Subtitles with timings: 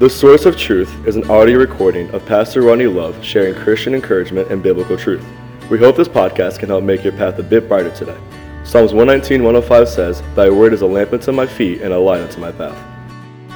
[0.00, 4.50] The Source of Truth is an audio recording of Pastor Ronnie Love sharing Christian encouragement
[4.50, 5.24] and biblical truth.
[5.70, 8.18] We hope this podcast can help make your path a bit brighter today.
[8.64, 12.22] Psalms 119, 105 says, Thy word is a lamp unto my feet and a light
[12.22, 12.76] unto my path.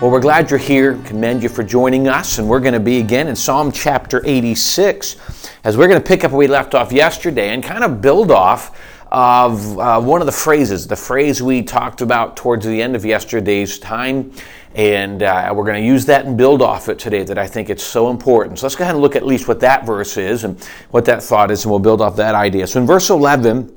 [0.01, 0.97] Well, we're glad you're here.
[1.07, 2.39] Commend you for joining us.
[2.39, 5.17] And we're going to be again in Psalm chapter 86
[5.65, 8.31] as we're going to pick up where we left off yesterday and kind of build
[8.31, 8.79] off
[9.11, 13.05] of uh, one of the phrases, the phrase we talked about towards the end of
[13.05, 14.33] yesterday's time.
[14.75, 17.71] And uh, we're going to use that and build off it today that I think
[17.71, 18.59] it's so important.
[18.59, 21.23] So let's go ahead and look at least what that verse is and what that
[21.23, 22.67] thought is, and we'll build off that idea.
[22.67, 23.75] So in verse 11,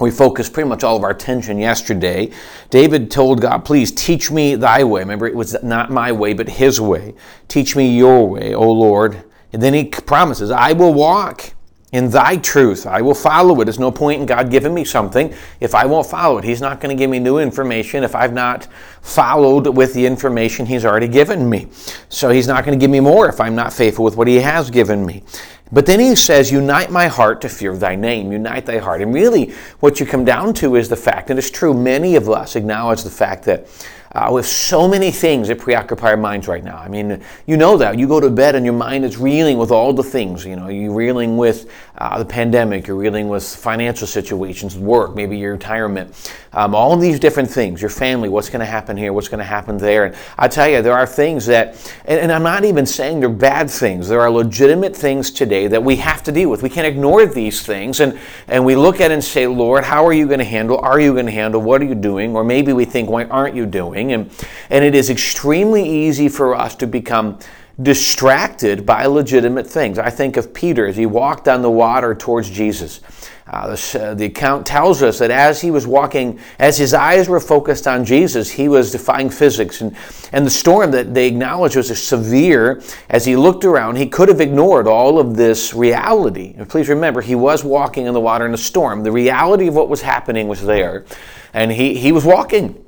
[0.00, 2.30] we focused pretty much all of our attention yesterday.
[2.70, 5.00] David told God, Please teach me thy way.
[5.00, 7.14] Remember, it was not my way, but his way.
[7.48, 9.24] Teach me your way, O Lord.
[9.52, 11.54] And then he promises, I will walk
[11.94, 12.88] in thy truth.
[12.88, 13.66] I will follow it.
[13.66, 16.44] There's no point in God giving me something if I won't follow it.
[16.44, 18.66] He's not going to give me new information if I've not
[19.00, 21.68] followed with the information He's already given me.
[22.08, 24.40] So He's not going to give me more if I'm not faithful with what He
[24.40, 25.22] has given me.
[25.70, 28.32] But then he says, Unite my heart to fear thy name.
[28.32, 29.00] Unite thy heart.
[29.00, 32.28] And really, what you come down to is the fact, and it's true, many of
[32.28, 33.66] us acknowledge the fact that
[34.14, 36.76] uh, we have so many things that preoccupy our minds right now.
[36.76, 37.98] I mean, you know that.
[37.98, 40.44] You go to bed and your mind is reeling with all the things.
[40.44, 45.36] You know, you're reeling with uh, the pandemic, you're reeling with financial situations, work, maybe
[45.36, 49.28] your retirement, um, all these different things, your family, what's going to happen here, what's
[49.28, 50.06] going to happen there.
[50.06, 53.28] And I tell you, there are things that, and, and I'm not even saying they're
[53.28, 56.62] bad things, there are legitimate things today that we have to deal with.
[56.62, 58.00] We can't ignore these things.
[58.00, 60.78] And, and we look at it and say, Lord, how are you going to handle?
[60.78, 61.60] Are you going to handle?
[61.60, 62.34] What are you doing?
[62.34, 64.03] Or maybe we think, why aren't you doing?
[64.12, 64.30] And,
[64.70, 67.38] and it is extremely easy for us to become
[67.82, 69.98] distracted by legitimate things.
[69.98, 73.00] I think of Peter as he walked on the water towards Jesus.
[73.46, 77.28] Uh, the, uh, the, account tells us that as he was walking, as his eyes
[77.28, 79.82] were focused on Jesus, he was defying physics.
[79.82, 79.94] And,
[80.32, 82.82] and the storm that they acknowledged was severe.
[83.10, 86.54] As he looked around, he could have ignored all of this reality.
[86.56, 89.02] And please remember, he was walking in the water in a storm.
[89.02, 91.04] The reality of what was happening was there.
[91.52, 92.83] And he, he was walking.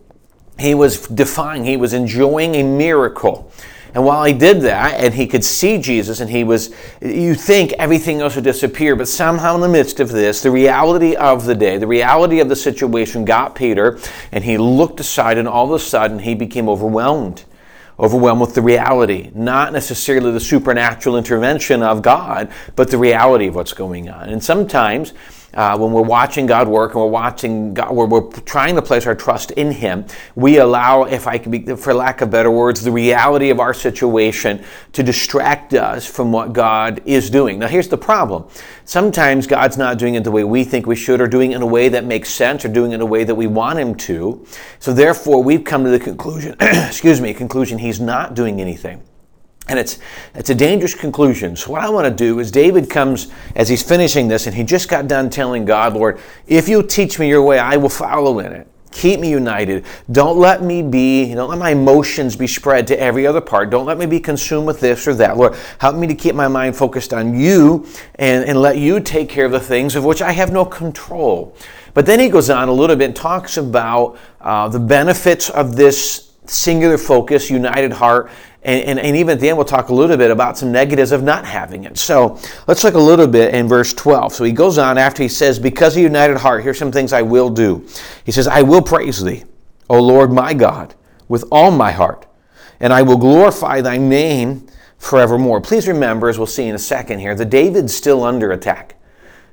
[0.58, 3.50] He was defying, he was enjoying a miracle.
[3.94, 7.72] And while he did that, and he could see Jesus, and he was, you think
[7.74, 11.54] everything else would disappear, but somehow in the midst of this, the reality of the
[11.54, 13.98] day, the reality of the situation got Peter,
[14.32, 17.44] and he looked aside, and all of a sudden he became overwhelmed.
[17.98, 23.54] Overwhelmed with the reality, not necessarily the supernatural intervention of God, but the reality of
[23.54, 24.28] what's going on.
[24.28, 25.14] And sometimes
[25.56, 29.06] uh, when we're watching God work and we're watching God, we're, we're trying to place
[29.06, 32.82] our trust in Him, we allow, if I can be, for lack of better words,
[32.82, 34.62] the reality of our situation
[34.92, 37.58] to distract us from what God is doing.
[37.58, 38.44] Now, here's the problem.
[38.84, 41.62] Sometimes God's not doing it the way we think we should, or doing it in
[41.62, 43.94] a way that makes sense, or doing it in a way that we want Him
[43.94, 44.46] to.
[44.78, 49.02] So, therefore, we've come to the conclusion, excuse me, conclusion He's not doing anything.
[49.68, 49.98] And it's,
[50.34, 51.56] it's a dangerous conclusion.
[51.56, 54.62] So, what I want to do is, David comes as he's finishing this, and he
[54.62, 58.38] just got done telling God, Lord, if you'll teach me your way, I will follow
[58.38, 58.68] in it.
[58.92, 59.84] Keep me united.
[60.10, 63.68] Don't let me be, don't let my emotions be spread to every other part.
[63.68, 65.36] Don't let me be consumed with this or that.
[65.36, 69.28] Lord, help me to keep my mind focused on you and, and let you take
[69.28, 71.54] care of the things of which I have no control.
[71.92, 75.76] But then he goes on a little bit and talks about uh, the benefits of
[75.76, 78.30] this singular focus, united heart,
[78.62, 81.12] and, and, and, even at the end, we'll talk a little bit about some negatives
[81.12, 81.96] of not having it.
[81.96, 82.36] So
[82.66, 84.32] let's look a little bit in verse 12.
[84.32, 87.22] So he goes on after he says, Because of united heart, here's some things I
[87.22, 87.86] will do.
[88.24, 89.44] He says, I will praise thee,
[89.88, 90.96] O Lord my God,
[91.28, 92.26] with all my heart,
[92.80, 94.66] and I will glorify thy name
[94.98, 95.60] forevermore.
[95.60, 98.95] Please remember, as we'll see in a second here, that David's still under attack.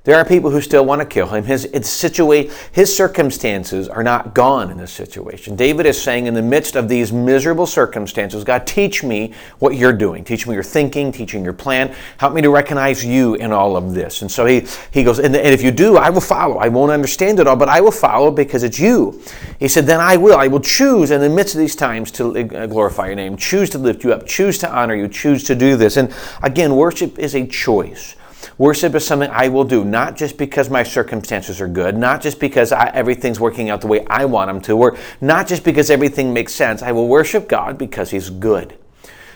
[0.05, 1.45] There are people who still want to kill him.
[1.45, 5.55] His, situa- his circumstances are not gone in this situation.
[5.55, 9.93] David is saying, in the midst of these miserable circumstances, God, teach me what you're
[9.93, 10.25] doing.
[10.25, 11.95] Teach me your thinking, teaching your plan.
[12.17, 14.21] Help me to recognize you in all of this.
[14.23, 16.57] And so he, he goes, and, and if you do, I will follow.
[16.57, 19.21] I won't understand it all, but I will follow because it's you.
[19.57, 20.35] He said, then I will.
[20.35, 23.69] I will choose in the midst of these times to uh, glorify your name, choose
[23.69, 25.95] to lift you up, choose to honor you, choose to do this.
[25.95, 28.17] And again, worship is a choice.
[28.57, 32.39] Worship is something I will do, not just because my circumstances are good, not just
[32.39, 35.89] because I, everything's working out the way I want them to, or not just because
[35.89, 36.81] everything makes sense.
[36.81, 38.77] I will worship God because He's good.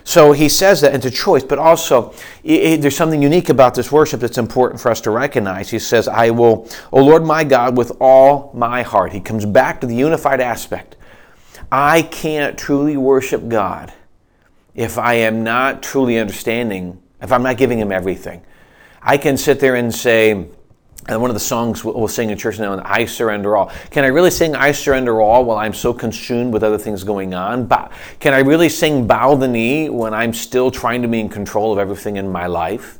[0.07, 3.91] So he says that a choice, but also it, it, there's something unique about this
[3.91, 5.69] worship that's important for us to recognize.
[5.69, 9.11] He says, I will, O Lord my God, with all my heart.
[9.11, 10.95] He comes back to the unified aspect.
[11.69, 13.91] I can't truly worship God
[14.73, 18.43] if I am not truly understanding, if I'm not giving Him everything.
[19.07, 22.59] I can sit there and say, and one of the songs we'll sing in church
[22.59, 23.71] now, I surrender all.
[23.89, 27.33] Can I really sing I surrender all while I'm so consumed with other things going
[27.33, 27.69] on?
[28.19, 31.71] Can I really sing bow the knee when I'm still trying to be in control
[31.71, 32.99] of everything in my life?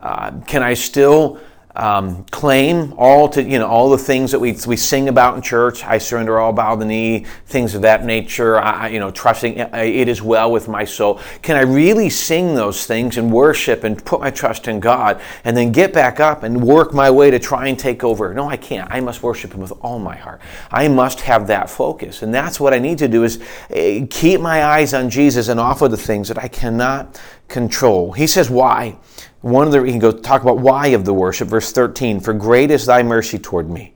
[0.00, 1.38] Uh, can I still
[1.78, 5.42] um, claim all to you know all the things that we, we sing about in
[5.42, 5.84] church.
[5.84, 8.58] I surrender all bow the knee things of that nature.
[8.58, 11.20] I, you know trusting uh, it is well with my soul.
[11.40, 15.56] Can i really sing those things and worship and put my trust in god and
[15.56, 18.34] then get back up and work my way to try and take over?
[18.34, 18.90] No i can't.
[18.90, 20.40] I must worship him with all my heart.
[20.72, 22.22] I must have that focus.
[22.22, 23.40] And that's what i need to do is
[23.70, 28.12] uh, keep my eyes on jesus and off of the things that i cannot control.
[28.12, 28.96] He says why
[29.40, 32.20] one of the, he can go talk about why of the worship, verse 13.
[32.20, 33.94] For great is thy mercy toward me.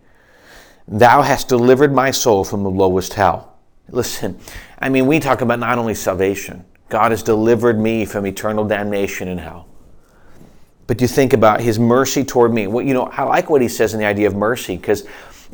[0.86, 3.56] Thou hast delivered my soul from the lowest hell.
[3.88, 4.38] Listen,
[4.78, 9.28] I mean, we talk about not only salvation, God has delivered me from eternal damnation
[9.28, 9.68] in hell.
[10.86, 12.66] But you think about his mercy toward me.
[12.66, 15.06] Well, you know, I like what he says in the idea of mercy because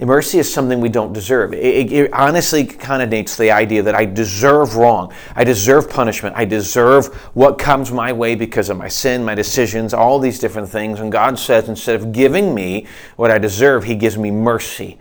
[0.06, 1.52] Mercy is something we don't deserve.
[1.52, 5.12] It, it, it honestly connotates the idea that I deserve wrong.
[5.34, 6.36] I deserve punishment.
[6.36, 10.68] I deserve what comes my way because of my sin, my decisions, all these different
[10.68, 11.00] things.
[11.00, 12.86] And God says, instead of giving me
[13.16, 14.98] what I deserve, He gives me mercy.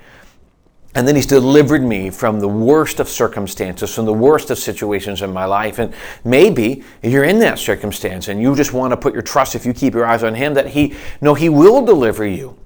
[0.95, 5.21] And then he's delivered me from the worst of circumstances, from the worst of situations
[5.21, 5.77] in my life.
[5.77, 9.63] And maybe you're in that circumstance and you just want to put your trust, if
[9.63, 12.57] you keep your eyes on him, that he, no, he will deliver you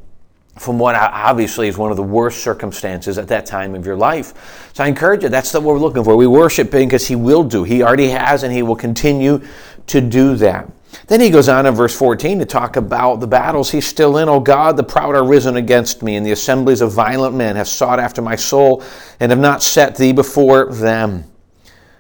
[0.58, 4.72] from what obviously is one of the worst circumstances at that time of your life.
[4.74, 6.16] So I encourage you, that's what we're looking for.
[6.16, 7.64] We worship Him because He will do.
[7.64, 9.42] He already has, and He will continue
[9.88, 10.70] to do that.
[11.08, 14.28] Then he goes on in verse 14 to talk about the battles he's still in.
[14.28, 17.68] O God, the proud are risen against me, and the assemblies of violent men have
[17.68, 18.84] sought after my soul
[19.20, 21.24] and have not set thee before them.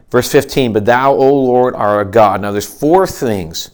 [0.09, 2.41] Verse 15, but thou, O Lord, are a God.
[2.41, 3.71] Now there's four things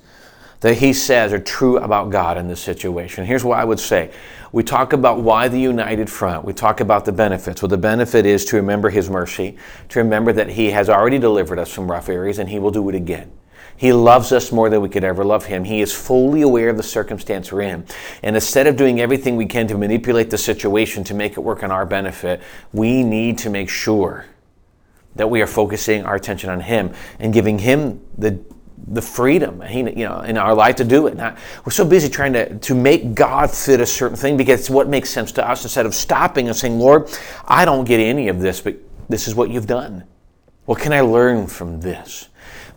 [0.59, 3.25] that he says are true about God in this situation.
[3.25, 4.11] Here's what I would say.
[4.51, 6.45] We talk about why the united front.
[6.45, 7.61] We talk about the benefits.
[7.61, 9.57] Well, the benefit is to remember his mercy,
[9.89, 12.87] to remember that he has already delivered us from rough areas and he will do
[12.89, 13.31] it again.
[13.75, 15.63] He loves us more than we could ever love him.
[15.63, 17.85] He is fully aware of the circumstance we're in.
[18.23, 21.61] And instead of doing everything we can to manipulate the situation to make it work
[21.61, 22.41] in our benefit,
[22.73, 24.25] we need to make sure
[25.15, 28.39] that we are focusing our attention on him and giving him the
[28.85, 31.15] the freedom he, you know, in our life to do it.
[31.15, 34.69] Not, we're so busy trying to, to make God fit a certain thing because it's
[34.69, 37.09] what makes sense to us instead of stopping and saying, Lord,
[37.45, 38.75] I don't get any of this, but
[39.09, 40.03] this is what you've done.
[40.65, 42.29] What can I learn from this?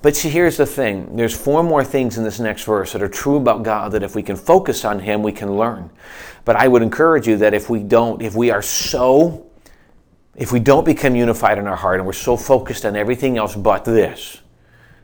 [0.02, 1.16] But see, here's the thing.
[1.16, 4.14] There's four more things in this next verse that are true about God that if
[4.14, 5.90] we can focus on Him, we can learn.
[6.44, 9.46] But I would encourage you that if we don't, if we are so,
[10.34, 13.54] if we don't become unified in our heart and we're so focused on everything else
[13.54, 14.40] but this,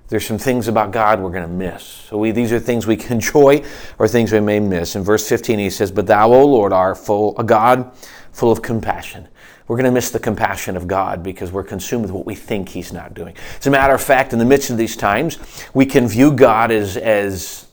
[0.08, 1.82] there's some things about God we're going to miss.
[1.82, 3.64] So we, these are things we can enjoy
[3.98, 4.94] or things we may miss.
[4.94, 7.92] In verse 15, he says, But thou, O Lord, art full, a God
[8.32, 9.28] full of compassion.
[9.66, 12.68] We're going to miss the compassion of God because we're consumed with what we think
[12.68, 13.34] He's not doing.
[13.58, 15.38] As a matter of fact, in the midst of these times,
[15.74, 17.66] we can view God as, as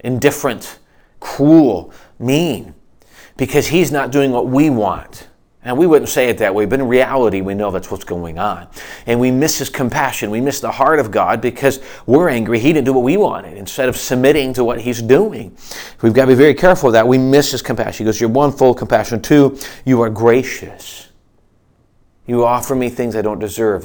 [0.00, 0.78] indifferent,
[1.20, 2.74] cruel, mean,
[3.38, 5.28] because He's not doing what we want.
[5.64, 8.36] And we wouldn't say it that way, but in reality, we know that's what's going
[8.36, 8.66] on.
[9.06, 10.30] And we miss his compassion.
[10.32, 12.58] We miss the heart of God because we're angry.
[12.58, 15.56] He didn't do what we wanted instead of submitting to what he's doing.
[16.00, 17.06] We've got to be very careful of that.
[17.06, 18.04] We miss his compassion.
[18.04, 19.22] He goes, You're one, full compassion.
[19.22, 21.11] Two, you are gracious.
[22.24, 23.84] You offer me things I don't deserve.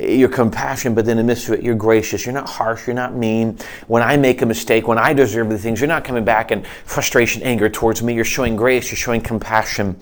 [0.00, 2.26] You're compassionate, but then in the midst of it, you're gracious.
[2.26, 2.88] You're not harsh.
[2.88, 3.56] You're not mean.
[3.86, 6.64] When I make a mistake, when I deserve the things, you're not coming back in
[6.84, 8.14] frustration, anger towards me.
[8.14, 8.90] You're showing grace.
[8.90, 9.96] You're showing compassion.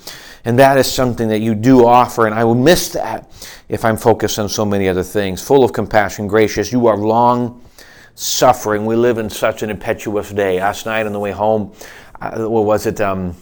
[0.46, 3.30] And that is something that you do offer, and I will miss that
[3.68, 5.42] if I'm focused on so many other things.
[5.42, 6.72] Full of compassion, gracious.
[6.72, 7.62] You are long
[8.14, 8.86] suffering.
[8.86, 10.60] We live in such an impetuous day.
[10.60, 11.74] Last night on the way home,
[12.20, 13.00] uh, what was it?
[13.02, 13.34] Um,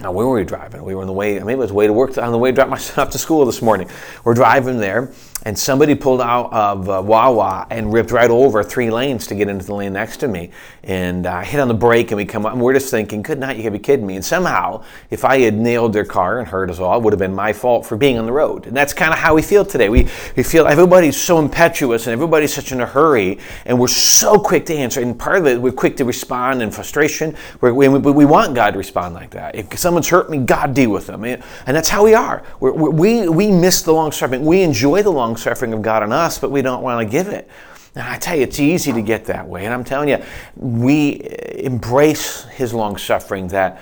[0.00, 0.82] now, where were we driving?
[0.82, 2.54] We were on the way, maybe it was way to work, on the way to
[2.54, 3.88] drop my son off to school this morning.
[4.24, 5.12] We're driving there,
[5.44, 9.48] and somebody pulled out of uh, Wawa and ripped right over three lanes to get
[9.48, 10.50] into the lane next to me.
[10.82, 13.22] And I uh, hit on the brake, and we come up, and we're just thinking,
[13.22, 14.16] good night, you gotta be kidding me.
[14.16, 17.18] And somehow, if I had nailed their car and hurt us all, it would have
[17.18, 18.66] been my fault for being on the road.
[18.66, 19.88] And that's kind of how we feel today.
[19.88, 24.38] We, we feel everybody's so impetuous, and everybody's such in a hurry, and we're so
[24.38, 25.00] quick to answer.
[25.00, 27.36] And part of it, we're quick to respond in frustration.
[27.60, 29.54] We're, we, we want God to respond like that.
[29.54, 31.24] If someone's hurt me, God deal with them.
[31.24, 32.42] And that's how we are.
[32.60, 34.44] We're, we we miss the long suffering.
[34.44, 37.28] We enjoy the long suffering of God on us, but we don't want to give
[37.28, 37.48] it.
[37.94, 39.64] And I tell you, it's easy to get that way.
[39.64, 40.22] And I'm telling you,
[40.56, 41.20] we
[41.54, 43.80] embrace His long suffering that,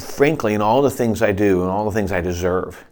[0.00, 2.84] frankly, in all the things I do and all the things I deserve,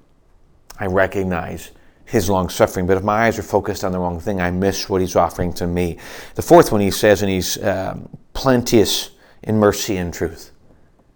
[0.78, 1.70] I recognize
[2.06, 2.86] his long suffering.
[2.86, 5.52] But if my eyes are focused on the wrong thing, I miss what he's offering
[5.54, 5.98] to me.
[6.36, 9.10] The fourth one he says, and he's um, plenteous
[9.42, 10.52] in mercy and truth.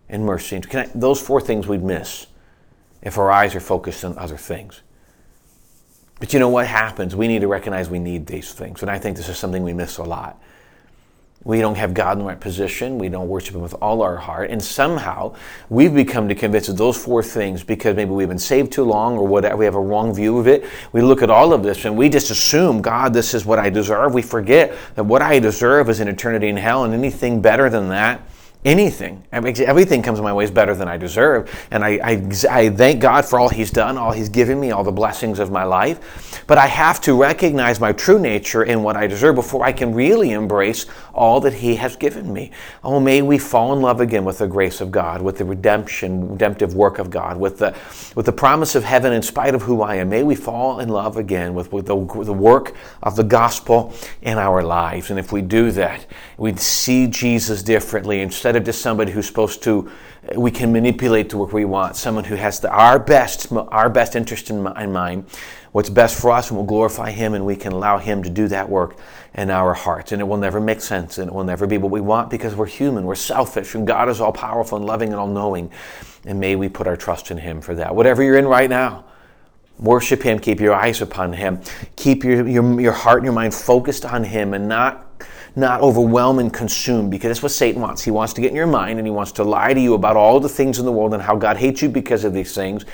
[0.08, 0.56] In mercy.
[0.56, 2.26] And I, those four things we'd miss
[3.02, 4.82] if our eyes are focused on other things.
[6.20, 7.16] But you know what happens?
[7.16, 8.82] We need to recognize we need these things.
[8.82, 10.40] And I think this is something we miss a lot.
[11.42, 12.98] We don't have God in the right position.
[12.98, 14.50] We don't worship Him with all our heart.
[14.50, 15.34] And somehow
[15.70, 19.16] we've become to convinced of those four things because maybe we've been saved too long
[19.16, 19.56] or whatever.
[19.56, 20.66] We have a wrong view of it.
[20.92, 23.70] We look at all of this and we just assume, God, this is what I
[23.70, 24.12] deserve.
[24.12, 27.88] We forget that what I deserve is an eternity in hell and anything better than
[27.88, 28.20] that
[28.64, 29.24] anything.
[29.32, 31.66] Everything comes my way is better than I deserve.
[31.70, 34.84] And I, I, I, thank God for all He's done, all He's given me, all
[34.84, 36.44] the blessings of my life.
[36.46, 39.94] But I have to recognize my true nature and what I deserve before I can
[39.94, 42.50] really embrace all that He has given me.
[42.84, 46.32] Oh, may we fall in love again with the grace of God, with the redemption,
[46.32, 47.74] redemptive work of God, with the,
[48.14, 50.10] with the promise of heaven in spite of who I am.
[50.10, 54.36] May we fall in love again with, with the, the work of the gospel in
[54.36, 55.08] our lives.
[55.08, 56.04] And if we do that,
[56.36, 59.88] we'd see Jesus differently instead instead of just somebody who's supposed to
[60.34, 61.94] we can manipulate to work we want.
[61.94, 65.24] Someone who has the, our best our best interest in, in mind
[65.70, 68.48] what's best for us and will glorify him and we can allow him to do
[68.48, 68.96] that work
[69.34, 71.92] in our hearts and it will never make sense and it will never be what
[71.92, 73.04] we want because we're human.
[73.04, 75.70] We're selfish and god is all powerful and loving and all knowing
[76.24, 77.94] and may we put our trust in him for that.
[77.94, 79.04] Whatever you're in right now
[79.78, 81.60] worship him keep your eyes upon him.
[81.94, 85.06] Keep your, your, your heart and your mind focused on him and not
[85.56, 88.02] not overwhelm and consume because that's what Satan wants.
[88.02, 90.16] He wants to get in your mind and he wants to lie to you about
[90.16, 92.84] all the things in the world and how God hates you because of these things.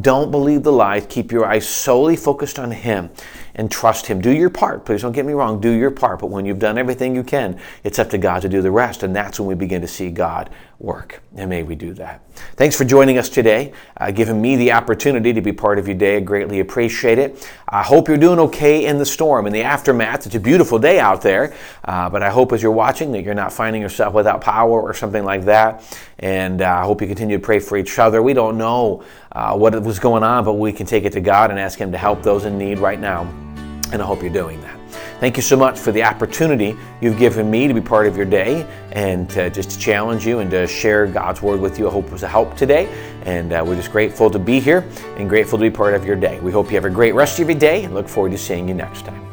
[0.00, 1.06] Don't believe the lies.
[1.08, 3.08] Keep your eyes solely focused on Him
[3.56, 4.20] and trust Him.
[4.20, 4.84] Do your part.
[4.84, 5.60] Please don't get me wrong.
[5.60, 6.20] Do your part.
[6.20, 9.02] But when you've done everything you can, it's up to God to do the rest.
[9.02, 11.22] And that's when we begin to see God work.
[11.36, 12.22] And may we do that.
[12.56, 15.96] Thanks for joining us today, uh, giving me the opportunity to be part of your
[15.96, 16.18] day.
[16.18, 17.50] I greatly appreciate it.
[17.66, 20.26] I hope you're doing okay in the storm, in the aftermath.
[20.26, 23.34] It's a beautiful day out there, uh, but I hope as you're watching that you're
[23.34, 25.82] not finding yourself without power or something like that.
[26.18, 28.22] And uh, I hope you continue to pray for each other.
[28.22, 31.50] We don't know uh, what was going on, but we can take it to God
[31.50, 33.45] and ask Him to help those in need right now.
[33.92, 34.78] And I hope you're doing that.
[35.20, 38.26] Thank you so much for the opportunity you've given me to be part of your
[38.26, 41.88] day and just to challenge you and to share God's word with you.
[41.88, 42.86] I hope it was a help today.
[43.24, 46.16] And uh, we're just grateful to be here and grateful to be part of your
[46.16, 46.38] day.
[46.40, 48.68] We hope you have a great rest of your day and look forward to seeing
[48.68, 49.25] you next time.